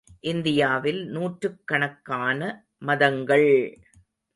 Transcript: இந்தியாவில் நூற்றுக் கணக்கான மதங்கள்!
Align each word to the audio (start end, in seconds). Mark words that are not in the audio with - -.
இந்தியாவில் 0.23 1.01
நூற்றுக் 1.07 1.61
கணக்கான 1.65 2.39
மதங்கள்! 2.81 3.49